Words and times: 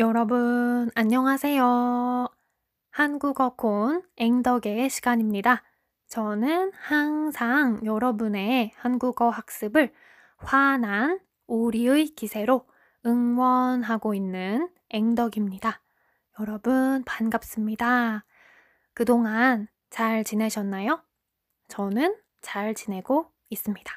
여러분, 0.00 0.90
안녕하세요. 0.94 2.26
한국어 2.90 3.54
콘 3.54 4.02
앵덕의 4.16 4.88
시간입니다. 4.88 5.62
저는 6.08 6.72
항상 6.72 7.84
여러분의 7.84 8.72
한국어 8.76 9.28
학습을 9.28 9.92
환한 10.38 11.20
오리의 11.48 12.14
기세로 12.14 12.66
응원하고 13.04 14.14
있는 14.14 14.70
앵덕입니다. 14.88 15.82
여러분, 16.40 17.04
반갑습니다. 17.04 18.24
그동안 18.94 19.68
잘 19.90 20.24
지내셨나요? 20.24 21.04
저는 21.68 22.16
잘 22.40 22.72
지내고 22.72 23.30
있습니다. 23.50 23.92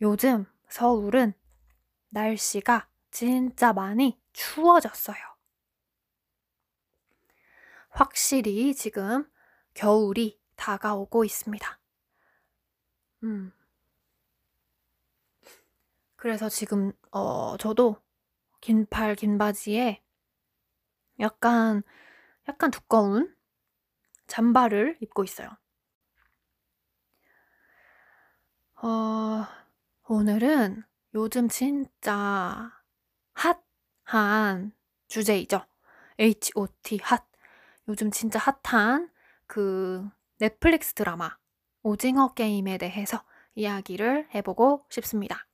요즘 0.00 0.46
서울은 0.70 1.34
날씨가 2.08 2.88
진짜 3.16 3.72
많이 3.72 4.20
추워졌어요. 4.34 5.16
확실히 7.88 8.74
지금 8.74 9.26
겨울이 9.72 10.38
다가오고 10.54 11.24
있습니다. 11.24 11.80
음. 13.22 13.54
그래서 16.16 16.50
지금, 16.50 16.92
어, 17.10 17.56
저도 17.56 17.96
긴 18.60 18.84
팔, 18.84 19.14
긴 19.14 19.38
바지에 19.38 20.02
약간, 21.18 21.82
약간 22.50 22.70
두꺼운 22.70 23.34
잠바를 24.26 24.98
입고 25.00 25.24
있어요. 25.24 25.48
어, 28.82 29.46
오늘은 30.06 30.84
요즘 31.14 31.48
진짜 31.48 32.70
핫 32.72 32.75
한 34.06 34.72
주제이죠. 35.08 35.66
HOT, 36.18 37.00
핫. 37.02 37.26
요즘 37.88 38.10
진짜 38.10 38.38
핫한 38.38 39.10
그 39.46 40.08
넷플릭스 40.38 40.94
드라마 40.94 41.36
오징어 41.82 42.32
게임에 42.32 42.78
대해서 42.78 43.22
이야기를 43.54 44.28
해보고 44.34 44.86
싶습니다. 44.90 45.46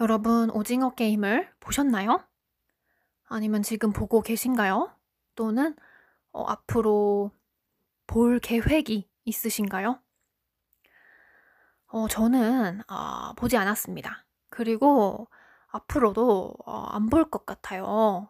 여러분, 0.00 0.50
오징어 0.50 0.94
게임을 0.94 1.48
보셨나요? 1.60 2.26
아니면 3.28 3.62
지금 3.62 3.92
보고 3.92 4.20
계신가요? 4.20 4.94
또는 5.36 5.76
어, 6.32 6.44
앞으로 6.44 7.30
볼 8.06 8.40
계획이 8.40 9.08
있으신가요? 9.24 10.00
어, 11.86 12.08
저는 12.08 12.82
어, 12.90 13.32
보지 13.34 13.56
않았습니다. 13.56 14.26
그리고 14.50 15.28
앞으로도 15.76 16.54
어, 16.66 16.86
안볼 16.90 17.30
것 17.30 17.46
같아요. 17.46 18.28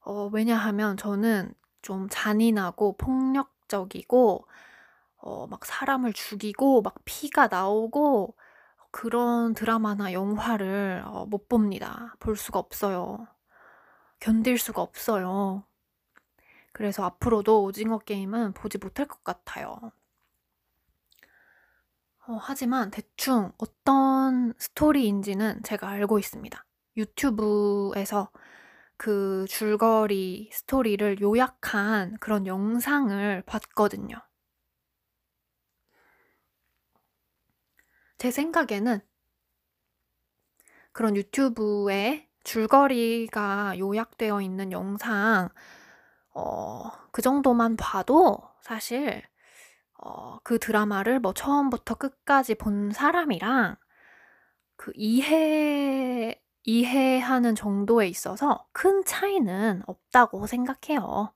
어, 0.00 0.28
왜냐하면 0.32 0.96
저는 0.96 1.54
좀 1.82 2.08
잔인하고 2.10 2.96
폭력적이고 2.96 4.46
어, 5.18 5.46
막 5.46 5.64
사람을 5.64 6.12
죽이고 6.12 6.82
막 6.82 6.94
피가 7.04 7.48
나오고 7.48 8.36
그런 8.90 9.54
드라마나 9.54 10.12
영화를 10.12 11.02
어, 11.06 11.26
못 11.26 11.48
봅니다. 11.48 12.14
볼 12.18 12.36
수가 12.36 12.58
없어요. 12.58 13.26
견딜 14.20 14.58
수가 14.58 14.82
없어요. 14.82 15.64
그래서 16.72 17.04
앞으로도 17.04 17.62
오징어 17.64 17.98
게임은 17.98 18.52
보지 18.54 18.78
못할 18.78 19.06
것 19.06 19.22
같아요. 19.24 19.92
어, 22.32 22.38
하지만 22.40 22.90
대충 22.90 23.52
어떤 23.58 24.54
스토리인지는 24.58 25.62
제가 25.64 25.88
알고 25.88 26.18
있습니다. 26.18 26.64
유튜브에서 26.96 28.30
그 28.96 29.44
줄거리 29.48 30.48
스토리를 30.52 31.20
요약한 31.20 32.16
그런 32.20 32.46
영상을 32.46 33.42
봤거든요. 33.42 34.16
제 38.16 38.30
생각에는 38.30 39.00
그런 40.92 41.16
유튜브에 41.16 42.28
줄거리가 42.44 43.78
요약되어 43.78 44.40
있는 44.40 44.72
영상, 44.72 45.50
어, 46.34 46.90
그 47.12 47.20
정도만 47.22 47.76
봐도 47.76 48.38
사실 48.62 49.22
어, 50.04 50.38
그 50.42 50.58
드라마를 50.58 51.20
뭐 51.20 51.32
처음부터 51.32 51.94
끝까지 51.94 52.56
본 52.56 52.90
사람이랑 52.90 53.76
그 54.76 54.92
이해, 54.96 56.40
이해하는 56.64 57.54
정도에 57.54 58.08
있어서 58.08 58.66
큰 58.72 59.04
차이는 59.04 59.82
없다고 59.86 60.46
생각해요. 60.46 61.32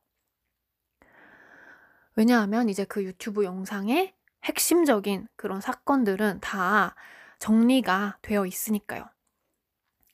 왜냐하면 2.16 2.68
이제 2.68 2.84
그 2.84 3.04
유튜브 3.04 3.44
영상에 3.44 4.14
핵심적인 4.44 5.28
그런 5.36 5.60
사건들은 5.60 6.40
다 6.40 6.96
정리가 7.38 8.18
되어 8.22 8.46
있으니까요. 8.46 9.08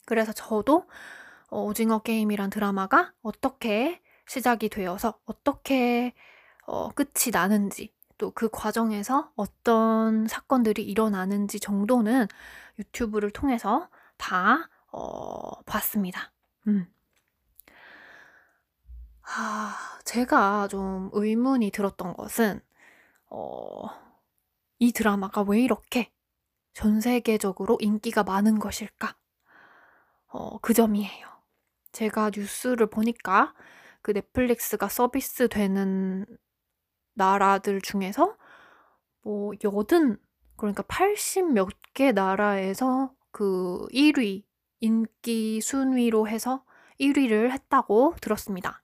그래서 0.04 0.32
저도 0.32 0.86
어, 1.48 1.62
오징어 1.62 2.00
게임이란 2.00 2.50
드라마가 2.50 3.12
어떻게 3.22 4.02
시작이 4.26 4.68
되어서 4.68 5.18
어떻게 5.24 6.12
어, 6.66 6.90
끝이 6.90 7.30
나는지 7.32 7.94
또 8.22 8.30
그 8.30 8.48
과정에서 8.48 9.32
어떤 9.34 10.28
사건들이 10.28 10.84
일어나는지 10.84 11.58
정도는 11.58 12.28
유튜브를 12.78 13.32
통해서 13.32 13.88
다 14.16 14.70
어, 14.92 15.60
봤습니다. 15.62 16.30
음. 16.68 16.86
아, 19.22 19.76
제가 20.04 20.68
좀 20.68 21.10
의문이 21.12 21.72
들었던 21.72 22.14
것은 22.14 22.60
어, 23.26 23.88
이 24.78 24.92
드라마가 24.92 25.42
왜 25.42 25.60
이렇게 25.60 26.12
전 26.74 27.00
세계적으로 27.00 27.76
인기가 27.80 28.22
많은 28.22 28.60
것일까? 28.60 29.16
어, 30.28 30.58
그 30.60 30.74
점이에요. 30.74 31.26
제가 31.90 32.30
뉴스를 32.36 32.86
보니까 32.86 33.52
그 34.00 34.12
넷플릭스가 34.12 34.88
서비스 34.88 35.48
되는 35.48 36.24
나라들 37.14 37.80
중에서 37.80 38.36
뭐 39.22 39.52
여든 39.64 40.18
그러니까 40.56 40.82
80 40.84 41.52
몇 41.52 41.68
개 41.94 42.12
나라에서 42.12 43.14
그 43.32 43.86
1위 43.92 44.44
인기 44.80 45.60
순위로 45.60 46.26
해서 46.28 46.64
1위를 46.98 47.50
했다고 47.52 48.14
들었습니다. 48.20 48.82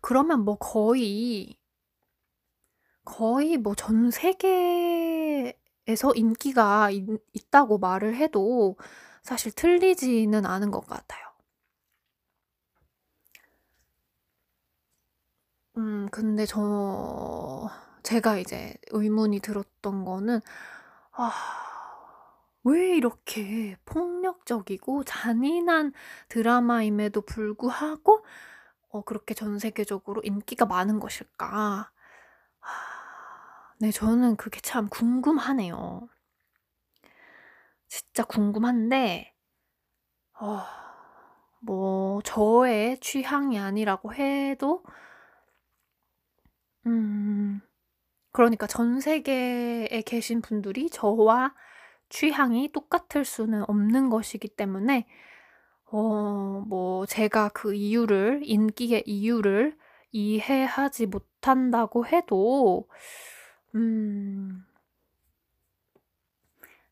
그러면 0.00 0.44
뭐 0.44 0.56
거의 0.58 1.58
거의 3.04 3.56
뭐 3.58 3.74
전 3.74 4.10
세계에서 4.10 5.54
인기가 6.14 6.90
있, 6.90 7.04
있다고 7.32 7.78
말을 7.78 8.16
해도 8.16 8.76
사실 9.22 9.52
틀리지는 9.52 10.44
않은 10.46 10.70
것 10.70 10.86
같아요. 10.86 11.25
음 15.76 16.08
근데 16.10 16.46
저 16.46 17.68
제가 18.02 18.38
이제 18.38 18.74
의문이 18.90 19.40
들었던 19.40 20.04
거는 20.04 20.40
아 21.12 21.30
왜 22.64 22.96
이렇게 22.96 23.76
폭력적이고 23.84 25.04
잔인한 25.04 25.92
드라마임에도 26.28 27.20
불구하고 27.22 28.24
어 28.90 29.02
그렇게 29.02 29.34
전 29.34 29.58
세계적으로 29.58 30.22
인기가 30.24 30.66
많은 30.66 31.00
것일까? 31.00 31.90
아 32.60 32.68
네 33.78 33.90
저는 33.90 34.36
그게 34.36 34.60
참 34.60 34.88
궁금하네요. 34.88 36.08
진짜 37.88 38.24
궁금한데 38.24 39.32
어 40.40 40.64
뭐 41.60 42.20
저의 42.22 42.98
취향이 43.00 43.58
아니라고 43.58 44.14
해도 44.14 44.84
음. 46.86 47.60
그러니까 48.32 48.66
전 48.66 49.00
세계에 49.00 50.02
계신 50.06 50.42
분들이 50.42 50.90
저와 50.90 51.54
취향이 52.10 52.72
똑같을 52.72 53.24
수는 53.26 53.64
없는 53.68 54.10
것이기 54.10 54.48
때문에 54.50 55.06
어 55.86 56.64
뭐 56.68 57.06
제가 57.06 57.50
그 57.50 57.74
이유를 57.74 58.42
인기의 58.44 59.04
이유를 59.06 59.76
이해하지 60.12 61.06
못한다고 61.06 62.06
해도 62.06 62.88
음 63.76 64.64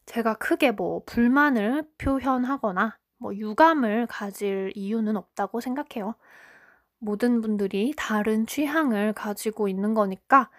제가 0.07 0.35
크게 0.35 0.71
뭐 0.73 1.03
불만을 1.07 1.85
표현하거나 1.99 2.99
뭐 3.19 3.35
유감을 3.35 4.07
가질 4.09 4.73
이유는 4.75 5.17
없다고 5.17 5.61
생각해요. 5.61 6.15
모든 7.05 7.43
분들이 7.43 7.93
다른 7.97 8.47
취향을 8.47 9.13
가지고 9.13 9.69
있는 9.69 9.93
거니까 9.93 10.51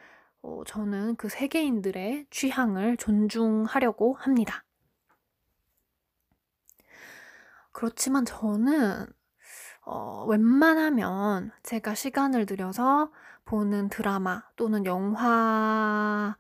어, 0.44 0.64
저는 0.66 1.16
그 1.16 1.28
세계인들의 1.28 2.28
취향을 2.30 2.98
존중하려고 2.98 4.14
합니다. 4.14 4.64
그렇지만 7.72 8.26
저는 8.26 9.08
어, 9.86 10.26
웬만하면 10.26 11.52
제가 11.64 11.96
시간을 11.96 12.46
들여서 12.46 13.12
보는 13.46 13.90
드라마 13.90 14.44
또는 14.56 14.86
영화라면 14.86 16.38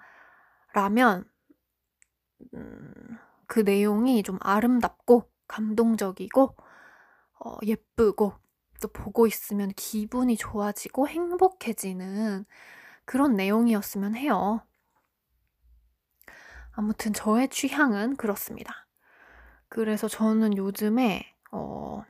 음, 2.53 2.93
그 3.47 3.59
내용이 3.59 4.21
좀 4.21 4.37
아름답고 4.41 5.29
감동적이고 5.47 6.55
어, 7.39 7.57
예쁘고 7.63 8.44
또 8.81 8.87
보고 8.87 9.27
있으면 9.27 9.71
기분이 9.75 10.37
좋아지고 10.37 11.07
행복해지는 11.07 12.45
그런 13.05 13.35
내용이었으면 13.35 14.15
해요. 14.15 14.61
아무튼 16.71 17.13
저의 17.13 17.49
취향은 17.49 18.17
그렇습니다. 18.17 18.87
그래서 19.69 20.07
저는 20.07 20.57
요즘에 20.57 21.33
어 21.51 22.03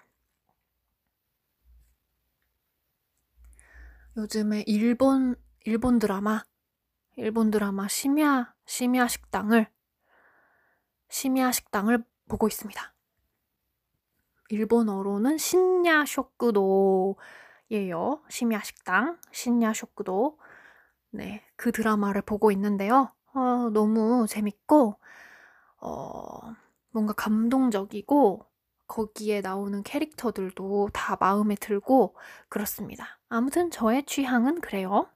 요즘에 4.17 4.63
일본 4.65 5.35
일본 5.65 5.99
드라마 5.99 6.43
일본 7.15 7.51
드라마 7.51 7.87
심야 7.87 8.53
심야 8.65 9.07
식당을 9.07 9.69
심야 11.09 11.51
식당을 11.51 12.03
보고 12.27 12.47
있습니다. 12.47 12.94
일본어로는 14.49 15.37
신야 15.37 16.05
쇼크도예요. 16.05 17.15
심야 18.29 18.61
식당 18.61 19.19
신야 19.31 19.73
쇼크도. 19.73 20.39
네, 21.11 21.43
그 21.55 21.71
드라마를 21.71 22.21
보고 22.21 22.51
있는데요. 22.51 23.13
어, 23.33 23.69
너무 23.71 24.25
재밌고 24.27 24.99
어, 25.81 26.55
뭔가 26.91 27.13
감동적이고 27.13 28.45
거기에 28.87 29.41
나오는 29.41 29.83
캐릭터들도 29.83 30.89
다 30.93 31.17
마음에 31.19 31.55
들고 31.55 32.15
그렇습니다. 32.49 33.19
아무튼 33.29 33.71
저의 33.71 34.05
취향은 34.05 34.61
그래요. 34.61 35.09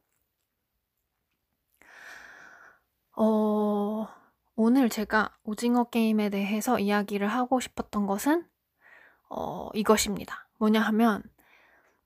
어, 3.15 4.07
오늘 4.55 4.89
제가 4.89 5.37
오징어 5.43 5.85
게임에 5.85 6.29
대해서 6.29 6.79
이야기를 6.79 7.27
하고 7.27 7.59
싶었던 7.59 8.05
것은 8.07 8.45
어, 9.29 9.69
이것입니다. 9.73 10.49
뭐냐 10.57 10.81
하면 10.81 11.23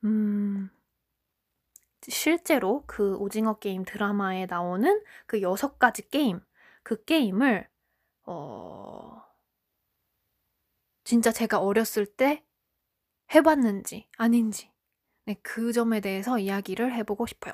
음, 0.03 0.69
실제로 2.07 2.83
그 2.85 3.15
오징어 3.15 3.59
게임 3.59 3.83
드라마에 3.85 4.45
나오는 4.45 5.01
그 5.25 5.41
여섯 5.41 5.79
가지 5.79 6.07
게임, 6.09 6.41
그 6.83 7.03
게임을 7.05 7.67
어, 8.25 9.23
진짜 11.03 11.31
제가 11.31 11.59
어렸을 11.59 12.05
때 12.05 12.43
해봤는지 13.33 14.07
아닌지 14.17 14.71
네, 15.25 15.35
그 15.41 15.71
점에 15.71 16.01
대해서 16.01 16.37
이야기를 16.37 16.93
해보고 16.93 17.25
싶어요. 17.25 17.53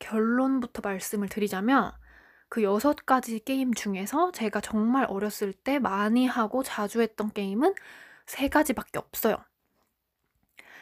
결론부터 0.00 0.82
말씀을 0.82 1.28
드리자면 1.28 1.92
그 2.48 2.62
여섯 2.62 3.04
가지 3.06 3.40
게임 3.40 3.74
중에서 3.74 4.32
제가 4.32 4.60
정말 4.60 5.06
어렸을 5.08 5.52
때 5.52 5.78
많이 5.78 6.26
하고 6.26 6.62
자주 6.62 7.00
했던 7.00 7.30
게임은 7.32 7.74
세 8.26 8.48
가지밖에 8.48 8.98
없어요. 8.98 9.36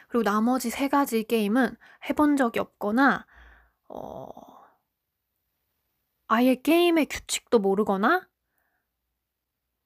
그리고 0.07 0.23
나머지 0.23 0.69
세 0.69 0.87
가지 0.87 1.23
게임은 1.23 1.75
해본 2.09 2.37
적이 2.37 2.59
없거나, 2.59 3.25
어, 3.89 4.29
아예 6.27 6.55
게임의 6.55 7.07
규칙도 7.07 7.59
모르거나, 7.59 8.27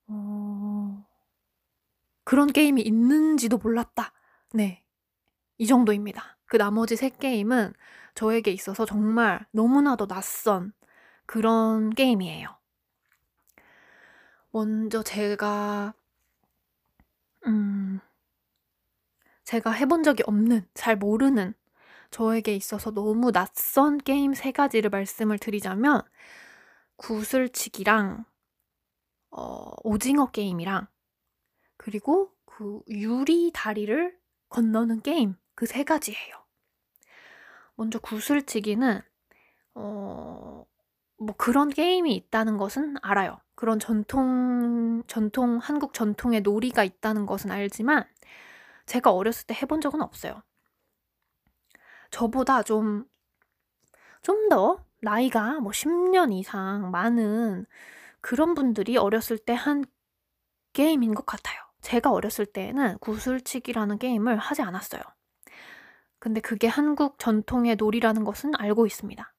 어, 0.07 1.05
그런 2.25 2.51
게임이 2.51 2.81
있는지도 2.81 3.57
몰랐다. 3.57 4.11
네. 4.53 4.83
이 5.57 5.65
정도입니다. 5.65 6.37
그 6.45 6.57
나머지 6.57 6.95
세 6.97 7.09
게임은 7.09 7.73
저에게 8.15 8.51
있어서 8.51 8.85
정말 8.85 9.45
너무나도 9.51 10.07
낯선 10.07 10.73
그런 11.27 11.91
게임이에요. 11.91 12.57
먼저 14.51 15.03
제가, 15.03 15.93
음, 17.45 17.99
제가 19.45 19.71
해본 19.71 20.03
적이 20.03 20.23
없는, 20.27 20.67
잘 20.75 20.95
모르는, 20.95 21.53
저에게 22.11 22.55
있어서 22.55 22.91
너무 22.91 23.31
낯선 23.31 23.97
게임 23.97 24.33
세 24.33 24.51
가지를 24.51 24.89
말씀을 24.89 25.39
드리자면, 25.39 26.01
구슬치기랑, 26.97 28.25
어, 29.31 29.71
오징어 29.83 30.31
게임이랑, 30.31 30.87
그리고 31.77 32.33
그 32.45 32.81
유리 32.89 33.51
다리를 33.53 34.17
건너는 34.49 35.01
게임, 35.01 35.35
그 35.55 35.65
세 35.67 35.83
가지예요. 35.83 36.35
먼저 37.75 37.99
구슬치기는, 37.99 39.01
어, 39.75 40.65
뭐 41.17 41.35
그런 41.37 41.69
게임이 41.69 42.15
있다는 42.15 42.57
것은 42.57 42.95
알아요. 43.01 43.39
그런 43.55 43.79
전통, 43.79 45.03
전통, 45.07 45.57
한국 45.59 45.93
전통의 45.93 46.41
놀이가 46.41 46.83
있다는 46.83 47.25
것은 47.25 47.51
알지만, 47.51 48.05
제가 48.85 49.11
어렸을 49.11 49.47
때 49.47 49.55
해본 49.55 49.81
적은 49.81 50.01
없어요. 50.01 50.43
저보다 52.11 52.63
좀, 52.63 53.05
좀 54.21 54.49
더 54.49 54.83
나이가 55.01 55.59
뭐 55.59 55.71
10년 55.73 56.31
이상 56.33 56.91
많은 56.91 57.65
그런 58.21 58.53
분들이 58.55 58.97
어렸을 58.97 59.37
때 59.37 59.53
한 59.53 59.85
게임인 60.73 61.15
것 61.15 61.25
같아요. 61.25 61.59
제가 61.81 62.11
어렸을 62.11 62.45
때에는 62.45 62.97
구슬치기라는 62.99 63.99
게임을 63.99 64.37
하지 64.37 64.61
않았어요. 64.61 65.01
근데 66.19 66.41
그게 66.41 66.67
한국 66.67 67.19
전통의 67.19 67.75
놀이라는 67.77 68.23
것은 68.23 68.53
알고 68.57 68.85
있습니다. 68.85 69.33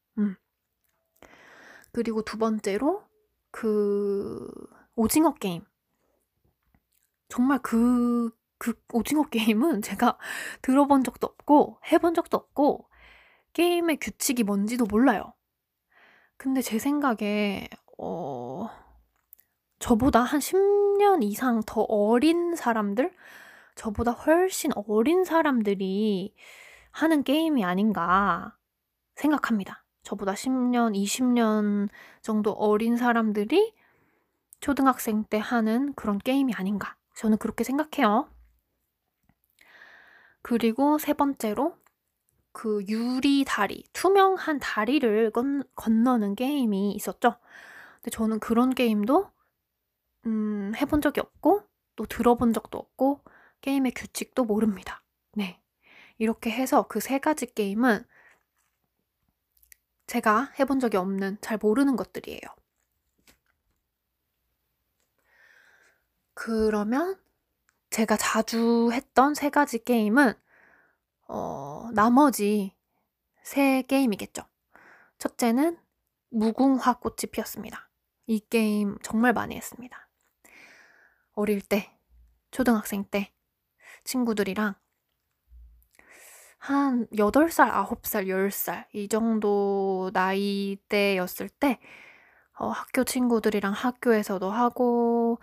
음. 1.89 1.93
그리고 1.93 2.23
두 2.23 2.39
번째로 2.39 3.03
그 3.51 4.51
오징어 4.95 5.35
게임. 5.35 5.65
정말 7.29 7.59
그, 7.63 8.31
그 8.59 8.75
오징어 8.93 9.25
게임은 9.25 9.83
제가 9.83 10.19
들어본 10.63 11.05
적도 11.05 11.27
없고 11.27 11.79
해본 11.93 12.15
적도 12.15 12.37
없고 12.37 12.89
게임의 13.53 13.99
규칙이 13.99 14.45
뭔지도 14.45 14.87
몰라요. 14.87 15.35
근데 16.37 16.63
제 16.63 16.79
생각에 16.79 17.69
어 17.99 18.69
저보다 19.79 20.21
한 20.21 20.41
10년 20.41 21.23
이상 21.23 21.63
더 21.67 21.83
어린 21.83 22.55
사람들 22.55 23.13
저보다 23.75 24.13
훨씬 24.13 24.73
어린 24.75 25.25
사람들이 25.25 26.35
하는 26.93 27.23
게임이 27.23 27.65
아닌가 27.65 28.57
생각합니다. 29.17 29.85
저보다 30.03 30.33
10년, 30.35 30.95
20년 30.95 31.89
정도 32.23 32.53
어린 32.53 32.97
사람들이 32.97 33.75
초등학생 34.61 35.25
때 35.25 35.39
하는 35.39 35.95
그런 35.95 36.19
게임이 36.19 36.55
아닌가. 36.55 36.97
저는 37.15 37.39
그렇게 37.39 37.65
생각해요. 37.65 38.29
그리고 40.43 40.99
세 40.99 41.13
번째로 41.13 41.77
그 42.53 42.83
유리 42.89 43.45
다리, 43.47 43.85
투명한 43.93 44.59
다리를 44.61 45.31
건, 45.31 45.63
건너는 45.75 46.35
게임이 46.35 46.93
있었죠. 46.93 47.37
근데 47.97 48.11
저는 48.11 48.41
그런 48.41 48.75
게임도 48.75 49.31
음, 50.27 50.73
해본 50.77 51.01
적이 51.01 51.21
없고 51.21 51.63
또 51.97 52.07
들어본 52.07 52.53
적도 52.53 52.79
없고 52.79 53.23
게임의 53.61 53.93
규칙도 53.93 54.45
모릅니다. 54.45 55.03
네. 55.35 55.61
이렇게 56.19 56.51
해서 56.51 56.87
그 56.89 57.01
세 57.01 57.19
가지 57.19 57.47
게임은 57.47 58.05
제가 60.09 60.53
해본 60.59 60.81
적이 60.81 60.97
없는, 60.97 61.39
잘 61.43 61.59
모르는 61.59 61.95
것들이에요. 61.95 62.41
그러면 66.35 67.21
제가 67.91 68.17
자주 68.17 68.91
했던 68.93 69.35
세 69.35 69.51
가지 69.51 69.79
게임은, 69.85 70.33
어, 71.29 71.91
나머지 71.93 72.75
세 73.43 73.83
게임이겠죠. 73.83 74.43
첫째는 75.19 75.79
무궁화 76.31 77.01
꽃이 77.01 77.31
피었습니다. 77.31 77.91
이 78.27 78.41
게임 78.41 78.97
정말 79.03 79.35
많이 79.35 79.57
했습니다. 79.57 80.09
어릴 81.33 81.61
때, 81.61 81.95
초등학생 82.51 83.05
때, 83.05 83.35
친구들이랑 84.05 84.75
한 86.69 87.07
8살, 87.17 87.71
9살, 87.71 88.29
10살 88.29 88.87
이 88.93 89.09
정도 89.09 90.11
나이대였을 90.13 91.49
때 91.49 91.79
어, 92.59 92.69
학교 92.69 93.05
친구들이랑 93.05 93.73
학교에서도 93.73 94.51
하고 94.51 95.39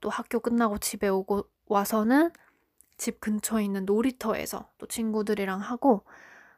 또 0.00 0.08
학교 0.08 0.40
끝나고 0.40 0.78
집에 0.78 1.08
오고 1.08 1.44
와서는 1.66 2.30
집 2.96 3.20
근처에 3.20 3.62
있는 3.64 3.84
놀이터에서 3.84 4.70
또 4.78 4.86
친구들이랑 4.86 5.60
하고 5.60 6.06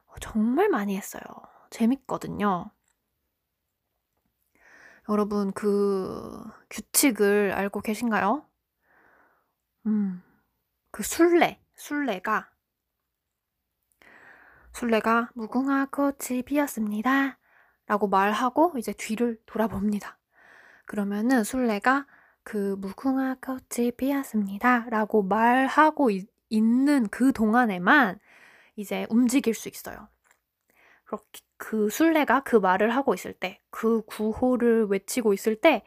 어, 0.07 0.15
정말 0.21 0.69
많이 0.69 0.97
했어요. 0.97 1.23
재밌거든요. 1.71 2.71
여러분 5.09 5.51
그 5.53 6.45
규칙을 6.71 7.53
알고 7.57 7.81
계신가요? 7.81 8.47
음. 9.87 10.23
그 10.93 11.03
술래, 11.03 11.61
술래가 11.75 12.52
술래가 14.73 15.31
무궁화 15.35 15.87
꽃이 15.87 16.43
피었습니다. 16.43 17.39
라고 17.87 18.09
말하고 18.09 18.75
이제 18.79 18.93
뒤를 18.93 19.39
돌아봅니다. 19.47 20.19
그러면은 20.87 21.45
술래가 21.45 22.07
그 22.43 22.77
무궁화 22.79 23.37
꽃이 23.41 23.93
피었습니다. 23.93 24.87
라고 24.89 25.23
말하고 25.23 26.11
이, 26.11 26.27
있는 26.49 27.09
그 27.09 27.33
동안에만 27.33 28.19
이제 28.77 29.07
움직일 29.11 29.55
수 29.55 29.69
있어요. 29.69 30.09
그렇게 31.05 31.41
그 31.57 31.91
술래가 31.91 32.41
그 32.41 32.57
말을 32.57 32.91
하고 32.91 33.15
있을 33.15 33.33
때, 33.33 33.61
그 33.71 34.03
구호를 34.07 34.87
외치고 34.87 35.33
있을 35.33 35.61
때, 35.61 35.85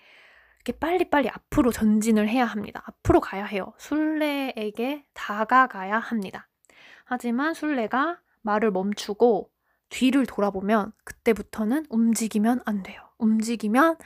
이렇게 0.58 0.80
빨리빨리 0.80 1.30
앞으로 1.30 1.72
전진을 1.72 2.30
해야 2.30 2.46
합니다. 2.46 2.82
앞으로 2.86 3.20
가야 3.20 3.46
해요. 3.46 3.74
술래에게 3.78 5.06
다가가야 5.14 6.00
합니다. 6.00 6.48
하지만 7.04 7.54
술래가 7.54 8.20
말을 8.46 8.72
멈추고 8.72 9.50
뒤를 9.90 10.26
돌아보면 10.26 10.94
그때부터는 11.04 11.88
움직이면 11.90 12.62
안 12.66 12.84
돼요. 12.84 13.02
움직이면 13.18 13.98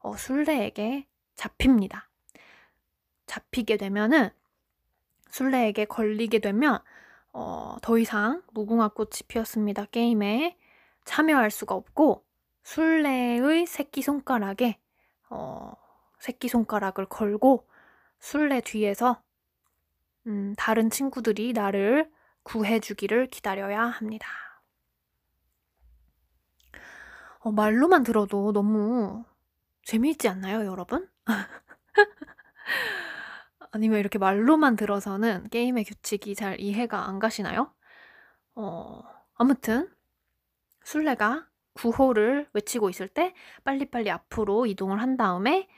어, 0.00 0.16
술래에게 0.16 1.06
잡힙니다. 1.34 2.08
잡히게 3.26 3.76
되면은 3.76 4.30
술래에게 5.30 5.86
걸리게 5.86 6.38
되면 6.38 6.80
어, 7.32 7.76
더 7.82 7.98
이상 7.98 8.42
무궁화 8.52 8.88
꽃이 8.88 9.20
피었습니다 9.28 9.86
게임에 9.86 10.56
참여할 11.04 11.50
수가 11.50 11.74
없고 11.74 12.24
술래의 12.64 13.66
새끼 13.66 14.02
손가락에 14.02 14.78
어, 15.30 15.72
새끼 16.18 16.48
손가락을 16.48 17.06
걸고 17.06 17.66
술래 18.18 18.60
뒤에서 18.60 19.22
음, 20.26 20.54
다른 20.58 20.90
친구들이 20.90 21.52
나를 21.52 22.10
구해주기를 22.48 23.26
기다려야 23.26 23.82
합니다. 23.82 24.26
어, 27.40 27.52
말로만 27.52 28.04
들어도 28.04 28.52
너무 28.52 29.24
재미있지 29.82 30.28
않나요, 30.28 30.64
여러분? 30.64 31.06
아니면 33.70 34.00
이렇게 34.00 34.18
말로만 34.18 34.76
들어서는 34.76 35.50
게임의 35.50 35.84
규칙이 35.84 36.34
잘 36.34 36.58
이해가 36.58 37.06
안 37.06 37.18
가시나요? 37.18 37.74
어, 38.54 39.02
아무튼 39.34 39.94
술래가 40.84 41.46
구호를 41.74 42.48
외치고 42.54 42.88
있을 42.88 43.08
때 43.08 43.34
빨리빨리 43.64 44.10
앞으로 44.10 44.64
이동을 44.64 45.02
한 45.02 45.18
다음에 45.18 45.68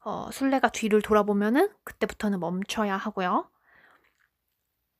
어, 0.00 0.30
술래가 0.32 0.70
뒤를 0.70 1.02
돌아보면은 1.02 1.68
그때부터는 1.84 2.40
멈춰야 2.40 2.96
하고요. 2.96 3.50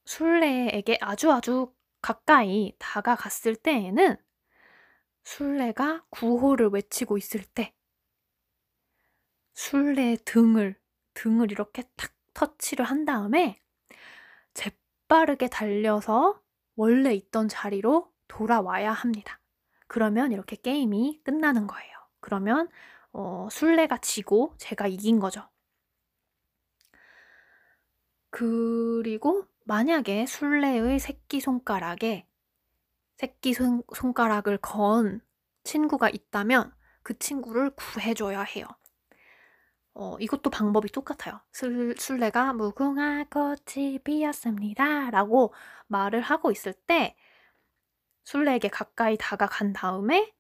술래에게 0.06 0.98
아주 1.00 1.30
아주 1.30 1.74
가까이 2.00 2.74
다가갔을 2.78 3.56
때에는 3.56 4.16
술래가 5.24 6.04
구호를 6.10 6.68
외치고 6.68 7.18
있을 7.18 7.44
때 7.44 7.74
술래 9.54 10.16
등을 10.24 10.78
등을 11.14 11.50
이렇게 11.50 11.82
탁 11.96 12.12
터치를 12.34 12.84
한 12.84 13.04
다음에 13.04 13.60
재빠르게 14.54 15.48
달려서 15.48 16.40
원래 16.76 17.14
있던 17.14 17.48
자리로 17.48 18.12
돌아와야 18.28 18.92
합니다. 18.92 19.40
그러면 19.88 20.32
이렇게 20.32 20.56
게임이 20.56 21.22
끝나는 21.24 21.66
거예요. 21.66 21.92
그러면 22.20 22.68
어, 23.12 23.48
술래가 23.50 23.98
지고 23.98 24.54
제가 24.58 24.86
이긴 24.86 25.18
거죠. 25.18 25.48
그리고 28.30 29.48
만약에 29.66 30.26
술래의 30.26 30.98
새끼손가락에 31.00 32.26
새끼손가락을 33.16 34.58
건 34.58 35.20
친구가 35.64 36.08
있다면 36.10 36.72
그 37.02 37.18
친구를 37.18 37.70
구해줘야 37.74 38.42
해요. 38.42 38.66
어, 39.94 40.16
이것도 40.20 40.50
방법이 40.50 40.90
똑같아요. 40.92 41.40
술, 41.52 41.94
술래가 41.98 42.52
무궁화 42.52 43.24
꽃이 43.30 43.98
피었습니다. 44.04 45.10
라고 45.10 45.52
말을 45.88 46.20
하고 46.20 46.50
있을 46.52 46.72
때 46.72 47.16
술래에게 48.24 48.68
가까이 48.68 49.16
다가간 49.18 49.72
다음에 49.72 50.32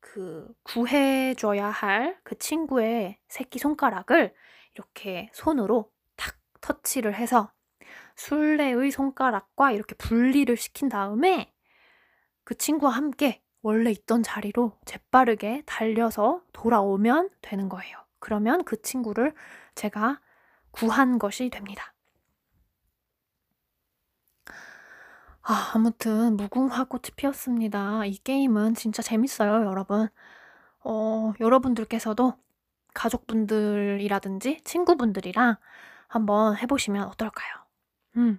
그 0.00 0.48
구해줘야 0.64 1.68
할 1.70 2.20
그 2.24 2.38
친구의 2.38 3.18
새끼 3.28 3.58
손가락을 3.58 4.34
이렇게 4.74 5.30
손으로 5.34 5.92
탁 6.16 6.36
터치를 6.60 7.14
해서 7.14 7.52
술래의 8.16 8.90
손가락과 8.90 9.72
이렇게 9.72 9.94
분리를 9.94 10.54
시킨 10.56 10.88
다음에 10.88 11.52
그 12.44 12.56
친구와 12.56 12.92
함께 12.92 13.42
원래 13.62 13.90
있던 13.90 14.22
자리로 14.22 14.78
재빠르게 14.84 15.62
달려서 15.66 16.42
돌아오면 16.52 17.30
되는 17.40 17.68
거예요. 17.68 17.96
그러면 18.18 18.64
그 18.64 18.80
친구를 18.82 19.34
제가 19.74 20.20
구한 20.72 21.18
것이 21.18 21.50
됩니다. 21.50 21.92
아, 25.42 25.72
아무튼 25.74 26.36
무궁화 26.36 26.84
꽃이 26.84 27.10
피었습니다. 27.16 28.04
이 28.06 28.16
게임은 28.18 28.74
진짜 28.74 29.02
재밌어요, 29.02 29.66
여러분. 29.66 30.08
어, 30.84 31.32
여러분들께서도 31.40 32.34
가족분들이라든지 32.94 34.60
친구분들이랑 34.64 35.56
한번 36.08 36.56
해보시면 36.58 37.08
어떨까요? 37.08 37.61
음. 38.16 38.38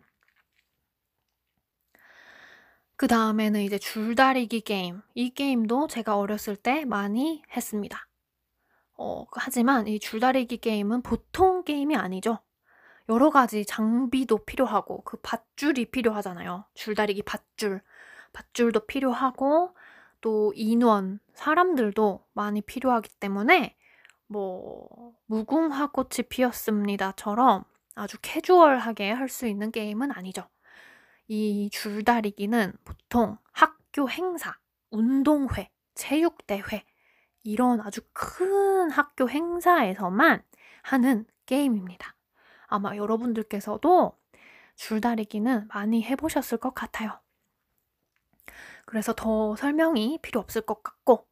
그 2.96 3.08
다음에는 3.08 3.62
이제 3.62 3.78
줄다리기 3.78 4.62
게임. 4.62 5.02
이 5.14 5.30
게임도 5.32 5.88
제가 5.88 6.18
어렸을 6.18 6.56
때 6.56 6.86
많이 6.86 7.44
했습니다. 7.56 8.08
어, 8.98 9.26
하지만 9.34 9.88
이 9.88 10.00
줄다리기 10.00 10.58
게임은 10.58 11.02
보통 11.02 11.64
게임이 11.64 11.96
아니죠. 11.96 12.40
여러 13.10 13.30
가지 13.30 13.66
장비도 13.66 14.46
필요하고 14.46 15.02
그 15.04 15.18
밧줄이 15.18 15.86
필요하잖아요. 15.92 16.66
줄다리기 16.74 17.24
밧줄. 17.24 17.82
밧줄도 18.32 18.86
필요하고 18.86 19.76
또 20.22 20.54
인원, 20.56 21.20
사람들도 21.34 22.26
많이 22.34 22.62
필요하기 22.62 23.10
때문에 23.20 23.76
뭐 24.28 25.14
무궁화 25.26 25.88
꽃이 25.88 26.28
피었습니다처럼 26.30 27.66
아주 27.96 28.18
캐주얼하게 28.22 29.12
할 29.12 29.30
수 29.30 29.48
있는 29.48 29.72
게임은 29.72 30.12
아니죠. 30.12 30.48
이 31.28 31.70
줄다리기는 31.72 32.74
보통 32.86 33.38
학교 33.54 34.10
행사, 34.10 34.58
운동회, 34.92 35.72
체육대회, 35.96 36.84
이런 37.44 37.82
아주 37.82 38.02
큰 38.14 38.90
학교 38.92 39.30
행사에서만 39.30 40.44
하는 40.84 41.26
게임입니다. 41.46 42.16
아마 42.68 42.96
여러분들께서도 42.96 44.18
줄다리기는 44.76 45.68
많이 45.70 46.04
해보셨을 46.04 46.58
것 46.60 46.74
같아요. 46.74 47.20
그래서 48.86 49.14
더 49.14 49.56
설명이 49.56 50.20
필요 50.22 50.40
없을 50.40 50.62
것 50.62 50.84
같고, 50.84 51.28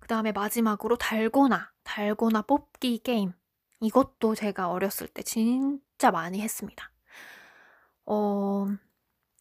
그 0.00 0.08
다음에 0.08 0.32
마지막으로 0.32 0.96
달고나, 0.96 1.72
달고나 1.84 2.42
뽑기 2.42 2.98
게임. 3.00 3.32
이것도 3.80 4.34
제가 4.34 4.70
어렸을 4.70 5.08
때 5.08 5.22
진짜 5.22 6.10
많이 6.10 6.40
했습니다. 6.40 6.90
어, 8.06 8.66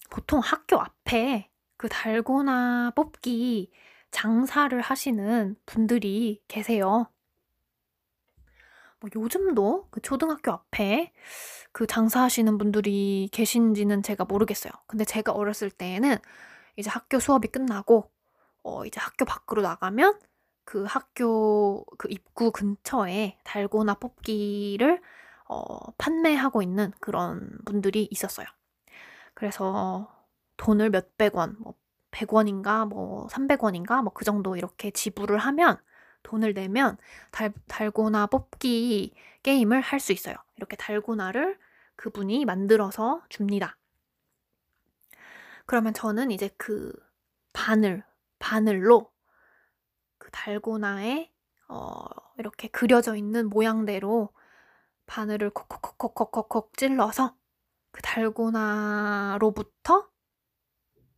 보통 0.09 0.39
학교 0.39 0.79
앞에 0.79 1.49
그 1.77 1.89
달고나 1.89 2.91
뽑기 2.95 3.71
장사를 4.11 4.79
하시는 4.79 5.55
분들이 5.65 6.41
계세요. 6.47 7.09
뭐 8.99 9.09
요즘도 9.13 9.89
그 9.91 10.01
초등학교 10.01 10.51
앞에 10.51 11.11
그 11.71 11.85
장사하시는 11.85 12.57
분들이 12.57 13.29
계신지는 13.31 14.03
제가 14.03 14.25
모르겠어요. 14.25 14.71
근데 14.87 15.03
제가 15.03 15.33
어렸을 15.33 15.69
때에는 15.69 16.17
이제 16.77 16.89
학교 16.89 17.19
수업이 17.19 17.49
끝나고 17.49 18.09
어 18.63 18.85
이제 18.85 18.99
학교 18.99 19.25
밖으로 19.25 19.61
나가면 19.61 20.19
그 20.65 20.83
학교 20.85 21.85
그 21.97 22.07
입구 22.11 22.51
근처에 22.51 23.37
달고나 23.43 23.95
뽑기를 23.95 25.01
어 25.49 25.91
판매하고 25.97 26.61
있는 26.63 26.91
그런 26.99 27.57
분들이 27.65 28.07
있었어요. 28.11 28.47
그래서 29.33 30.11
돈을 30.57 30.89
몇백 30.89 31.35
원, 31.35 31.55
뭐 31.59 31.75
100원인가 32.11 32.87
뭐 32.87 33.27
300원인가 33.27 34.01
뭐 34.03 34.13
그 34.13 34.25
정도 34.25 34.55
이렇게 34.55 34.91
지불을 34.91 35.37
하면 35.39 35.77
돈을 36.23 36.53
내면 36.53 36.97
달, 37.31 37.53
달고나 37.67 38.27
뽑기 38.27 39.13
게임을 39.43 39.81
할 39.81 39.99
수 39.99 40.11
있어요. 40.13 40.35
이렇게 40.57 40.75
달고나를 40.77 41.57
그분이 41.97 42.45
만들어서 42.45 43.21
줍니다. 43.29 43.77
그러면 45.65 45.93
저는 45.93 46.31
이제 46.31 46.49
그 46.57 46.91
바늘, 47.53 48.03
바늘로 48.39 49.11
그 50.25 50.31
달고나에 50.31 51.31
어, 51.67 52.03
이렇게 52.39 52.67
그려져 52.67 53.15
있는 53.15 53.47
모양대로 53.47 54.29
바늘을 55.05 55.51
콕콕콕콕콕콕 55.51 56.75
찔러서 56.75 57.35
그 57.91 58.01
달고나로부터 58.01 60.09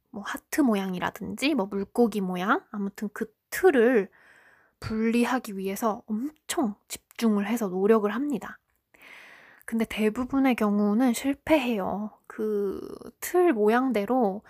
뭐 0.09 0.23
하트 0.23 0.59
모양이라든지 0.59 1.55
뭐 1.55 1.67
물고기 1.67 2.19
모양 2.19 2.65
아무튼 2.69 3.07
그 3.13 3.33
틀을 3.49 4.11
분리하기 4.81 5.57
위해서 5.57 6.03
엄청 6.05 6.75
집중을 6.89 7.47
해서 7.47 7.69
노력을 7.69 8.13
합니다. 8.13 8.59
근데 9.65 9.85
대부분의 9.85 10.55
경우는 10.55 11.13
실패해요. 11.13 12.11
그 12.27 12.81
틀 13.21 13.53
모양대로 13.53 14.43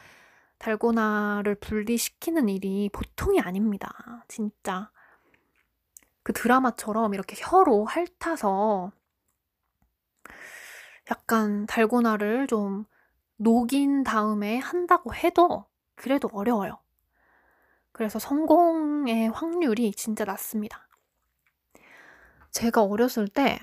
달고나를 0.60 1.56
분리시키는 1.56 2.50
일이 2.50 2.90
보통이 2.92 3.40
아닙니다. 3.42 4.24
진짜. 4.28 4.92
그 6.24 6.34
드라마처럼 6.34 7.14
이렇게 7.14 7.36
혀로 7.40 7.86
핥아서 7.86 8.92
약간 11.12 11.66
달고나를 11.68 12.48
좀 12.48 12.86
녹인 13.38 14.04
다음에 14.04 14.58
한다고 14.58 15.14
해도 15.14 15.66
그래도 15.96 16.30
어려워요. 16.34 16.80
그래서 17.92 18.20
성공의 18.20 19.30
확률이 19.30 19.92
진짜 19.94 20.24
낮습니다. 20.26 20.88
제가 22.52 22.84
어렸을 22.84 23.28
때 23.28 23.60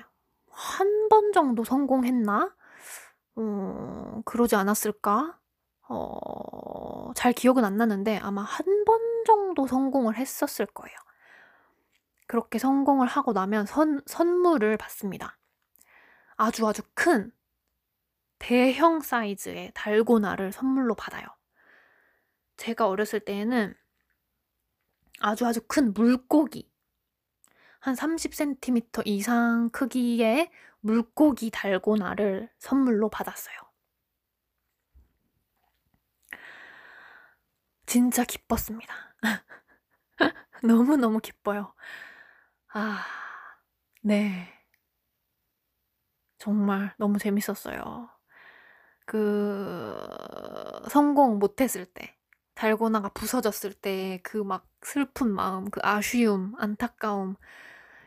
한 0.57 1.09
번 1.09 1.31
정도 1.33 1.63
성공했나? 1.63 2.55
어, 3.35 4.21
그러지 4.25 4.55
않았을까? 4.55 5.39
어, 5.87 7.11
잘 7.15 7.33
기억은 7.33 7.63
안 7.65 7.77
나는데 7.77 8.17
아마 8.17 8.41
한 8.43 8.65
번 8.85 8.99
정도 9.25 9.65
성공을 9.67 10.17
했었을 10.17 10.67
거예요. 10.67 10.95
그렇게 12.27 12.59
성공을 12.59 13.07
하고 13.07 13.33
나면 13.33 13.65
선, 13.65 14.01
선물을 14.05 14.77
받습니다. 14.77 15.37
아주 16.37 16.67
아주 16.67 16.81
큰 16.93 17.31
대형 18.39 18.99
사이즈의 19.01 19.71
달고나를 19.73 20.51
선물로 20.51 20.95
받아요. 20.95 21.25
제가 22.57 22.87
어렸을 22.87 23.19
때에는 23.19 23.75
아주 25.19 25.45
아주 25.47 25.61
큰 25.67 25.93
물고기, 25.93 26.69
한 27.79 27.95
30cm 27.95 29.03
이상 29.05 29.69
크기의 29.71 30.51
물고기 30.81 31.49
달고나를 31.51 32.49
선물로 32.59 33.09
받았어요. 33.09 33.55
진짜 37.85 38.23
기뻤습니다. 38.23 38.93
너무너무 40.63 41.19
기뻐요. 41.19 41.73
아, 42.73 43.03
네. 44.01 44.47
정말 46.37 46.93
너무 46.97 47.17
재밌었어요. 47.19 48.09
그, 49.05 49.95
성공 50.89 51.39
못했을 51.39 51.85
때, 51.85 52.15
달고나가 52.55 53.09
부서졌을 53.09 53.73
때 53.73 54.19
그 54.23 54.43
막 54.43 54.67
슬픈 54.83 55.29
마음, 55.31 55.69
그 55.69 55.79
아쉬움, 55.83 56.53
안타까움, 56.59 57.35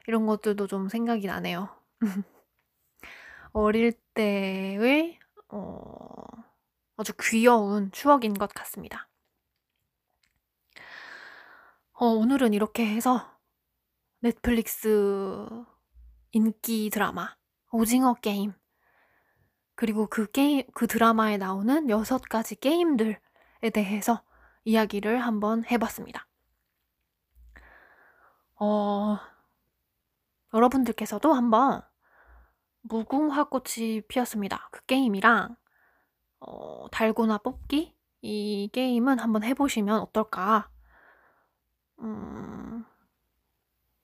이런 0.09 0.27
것들도 0.27 0.67
좀 0.69 0.89
생각이 0.89 1.27
나네요. 1.27 1.69
어릴 3.53 3.93
때의, 4.15 5.19
어, 5.49 6.25
아주 6.97 7.13
귀여운 7.21 7.91
추억인 7.93 8.35
것 8.35 8.53
같습니다. 8.55 9.09
어, 12.00 12.07
오늘은 12.07 12.55
이렇게 12.55 12.87
해서 12.87 13.28
넷플릭스 14.21 15.49
인기 16.31 16.90
드라마 16.90 17.35
오징어 17.73 18.14
게임 18.14 18.52
그리고 19.75 20.07
그 20.07 20.31
게임 20.31 20.62
그 20.75 20.87
드라마에 20.87 21.38
나오는 21.38 21.90
여섯 21.90 22.23
가지 22.23 22.55
게임들에 22.55 23.19
대해서 23.75 24.23
이야기를 24.62 25.18
한번 25.18 25.64
해봤습니다. 25.64 26.29
어, 28.61 29.18
여러분들께서도 30.55 31.33
한번 31.33 31.83
무궁화 32.83 33.49
꽃이 33.49 34.03
피었습니다. 34.07 34.68
그 34.70 34.85
게임이랑 34.87 35.57
어, 36.38 36.88
달고나 36.92 37.38
뽑기 37.38 37.92
이 38.23 38.70
게임은 38.73 39.18
한번 39.18 39.42
해보시면 39.42 39.99
어떨까 39.99 40.70
음, 42.01 42.85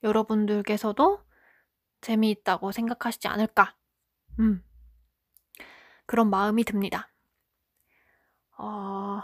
여러분들께서도 0.03 1.25
재미있다고 2.01 2.73
생각하시지 2.73 3.29
않을까. 3.29 3.75
음, 4.39 4.63
그런 6.07 6.31
마음이 6.31 6.65
듭니다. 6.65 7.09
어, 8.57 9.23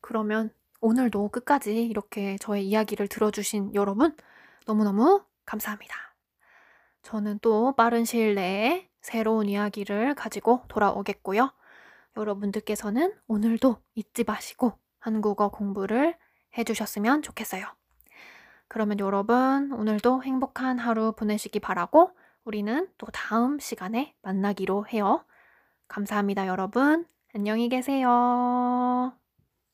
그러면 0.00 0.52
오늘도 0.80 1.28
끝까지 1.28 1.84
이렇게 1.84 2.36
저의 2.38 2.66
이야기를 2.68 3.08
들어주신 3.08 3.74
여러분 3.74 4.16
너무너무 4.66 5.24
감사합니다. 5.44 5.94
저는 7.02 7.38
또 7.40 7.74
빠른 7.76 8.04
시일 8.04 8.34
내에 8.34 8.88
새로운 9.00 9.48
이야기를 9.48 10.14
가지고 10.16 10.64
돌아오겠고요. 10.68 11.52
여러분들께서는 12.16 13.14
오늘도 13.28 13.80
잊지 13.94 14.24
마시고 14.24 14.78
한국어 14.98 15.48
공부를 15.50 16.18
해주셨으면 16.56 17.22
좋겠어요. 17.22 17.66
그러면 18.68 18.98
여러분, 18.98 19.72
오늘도 19.72 20.22
행복한 20.24 20.78
하루 20.78 21.12
보내시기 21.12 21.60
바라고 21.60 22.10
우리는 22.44 22.88
또 22.98 23.06
다음 23.12 23.58
시간에 23.58 24.14
만나기로 24.22 24.86
해요. 24.88 25.24
감사합니다, 25.88 26.46
여러분. 26.46 27.06
안녕히 27.34 27.68
계세요. 27.68 29.12